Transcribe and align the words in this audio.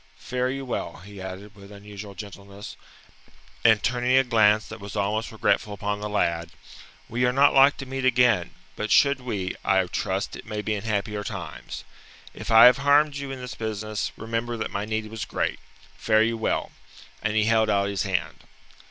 Fare 0.17 0.49
you 0.49 0.65
well," 0.65 0.97
he 1.05 1.21
added 1.21 1.55
with 1.55 1.71
unusual 1.71 2.15
gentleness, 2.15 2.75
and 3.63 3.83
turning 3.83 4.17
a 4.17 4.23
glance 4.23 4.67
that 4.67 4.79
was 4.79 4.95
almost 4.95 5.31
regretful 5.31 5.73
upon 5.75 5.99
the 6.01 6.09
lad. 6.09 6.49
"We 7.07 7.23
are 7.25 7.31
not 7.31 7.53
like 7.53 7.77
to 7.77 7.85
meet 7.85 8.03
again, 8.03 8.49
but 8.75 8.89
should 8.89 9.21
we, 9.21 9.55
I 9.63 9.85
trust 9.85 10.35
it 10.35 10.47
may 10.47 10.63
be 10.63 10.73
in 10.73 10.85
happier 10.85 11.23
times. 11.23 11.83
If 12.33 12.49
I 12.49 12.65
have 12.65 12.79
harmed 12.79 13.17
you 13.17 13.29
in 13.29 13.39
this 13.41 13.53
business, 13.53 14.11
remember 14.17 14.57
that 14.57 14.71
my 14.71 14.85
need 14.85 15.05
was 15.05 15.23
great. 15.23 15.59
Fare 15.97 16.23
you 16.23 16.35
well." 16.35 16.71
And 17.21 17.35
he 17.35 17.43
held 17.43 17.69
out 17.69 17.87
his 17.87 18.01
hand. 18.01 18.37